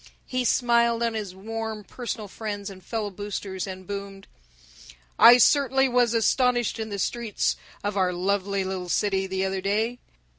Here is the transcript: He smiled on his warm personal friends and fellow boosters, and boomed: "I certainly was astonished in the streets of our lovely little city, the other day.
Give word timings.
He 0.25 0.43
smiled 0.45 1.03
on 1.03 1.13
his 1.13 1.35
warm 1.35 1.83
personal 1.83 2.27
friends 2.27 2.71
and 2.71 2.83
fellow 2.83 3.11
boosters, 3.11 3.67
and 3.67 3.85
boomed: 3.85 4.25
"I 5.19 5.37
certainly 5.37 5.87
was 5.87 6.15
astonished 6.15 6.79
in 6.79 6.89
the 6.89 6.97
streets 6.97 7.55
of 7.83 7.95
our 7.95 8.11
lovely 8.11 8.63
little 8.63 8.89
city, 8.89 9.27
the 9.27 9.45
other 9.45 9.61
day. 9.61 9.99